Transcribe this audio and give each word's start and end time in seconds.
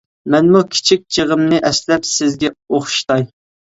مەنمۇ 0.35 0.61
كىچىك 0.71 1.05
چىغىمنى، 1.17 1.63
ئەسلەپ 1.71 2.11
سىزگە 2.17 2.55
ئوخشىتاي. 2.57 3.33